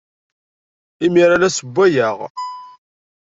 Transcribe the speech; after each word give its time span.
Imir-a, 1.05 1.35
la 1.41 1.49
ssewwayeɣ. 1.51 2.17